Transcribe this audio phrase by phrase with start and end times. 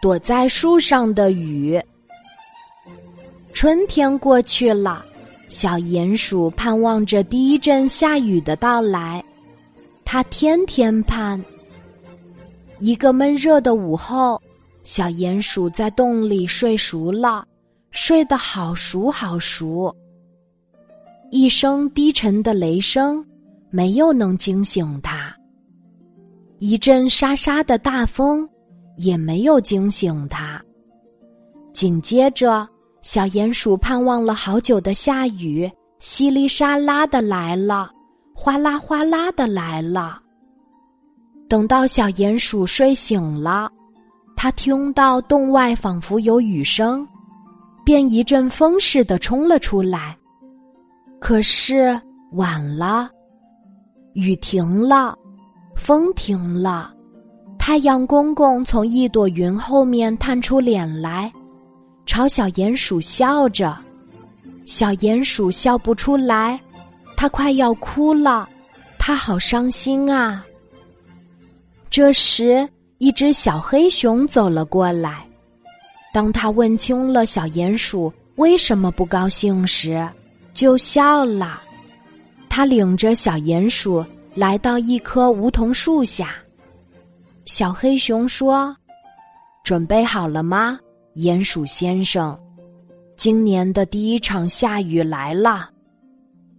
[0.00, 1.80] 躲在树上的雨。
[3.52, 5.04] 春天过去了，
[5.48, 9.24] 小鼹鼠盼望着第一阵下雨的到来，
[10.04, 11.42] 它天天盼。
[12.78, 14.40] 一个闷热的午后，
[14.84, 17.44] 小鼹鼠在洞里睡熟了，
[17.90, 19.92] 睡得好熟好熟。
[21.32, 23.24] 一声低沉的雷声，
[23.68, 25.34] 没有能惊醒它；
[26.60, 28.48] 一阵沙沙的大风，
[28.98, 30.62] 也没有惊醒他。
[31.72, 32.68] 紧接着，
[33.02, 37.90] 小鼹鼠盼望了好久的下雨，稀里沙拉的来了，
[38.34, 40.20] 哗啦哗啦的来了。
[41.48, 43.70] 等到小鼹鼠睡醒了，
[44.36, 47.06] 他听到洞外仿佛有雨声，
[47.84, 50.16] 便一阵风似的冲了出来。
[51.20, 52.00] 可是
[52.32, 53.08] 晚了，
[54.12, 55.16] 雨停了，
[55.74, 56.92] 风停了，
[57.68, 61.30] 太阳公公从一朵云后面探出脸来，
[62.06, 63.76] 朝小鼹鼠笑着。
[64.64, 66.58] 小鼹鼠笑不出来，
[67.14, 68.48] 它快要哭了，
[68.98, 70.42] 它好伤心啊。
[71.90, 75.28] 这时，一只小黑熊走了过来，
[76.10, 80.08] 当他问清了小鼹鼠为什么不高兴时，
[80.54, 81.60] 就笑了，
[82.48, 84.02] 他领着小鼹鼠
[84.34, 86.34] 来到一棵梧桐树下。
[87.48, 88.76] 小黑熊说
[89.64, 90.78] ：“准备好了吗，
[91.14, 92.38] 鼹鼠先生？
[93.16, 95.70] 今年的第一场下雨来了。”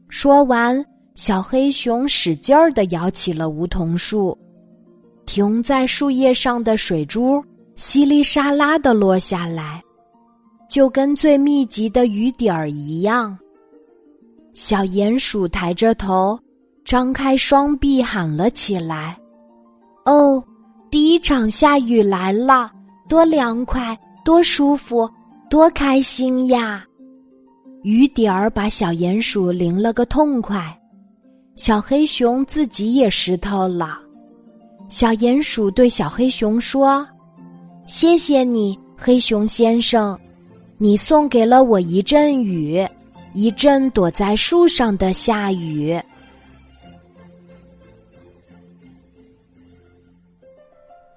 [0.10, 4.36] 说完，小黑熊使劲儿的摇起了梧桐树，
[5.28, 7.40] 停在树叶上的水珠
[7.76, 9.80] 稀里沙拉的落下来，
[10.68, 13.38] 就跟最密集的雨点儿一样。
[14.56, 16.38] 小鼹鼠抬着头，
[16.84, 19.16] 张开双臂喊了起来
[20.06, 20.44] ：“哦，
[20.92, 22.72] 第一场下雨来了，
[23.08, 25.10] 多凉快，多舒服，
[25.50, 26.84] 多开心呀！”
[27.84, 30.78] 雨点儿把小鼹鼠淋了个痛快，
[31.56, 33.98] 小黑熊自己也湿透了。
[34.90, 37.08] 小鼹鼠对小黑熊说
[37.86, 40.20] ：“谢谢你，黑熊先生，
[40.78, 42.86] 你送给了我一阵雨。”
[43.36, 45.98] 一阵躲在树上的下雨。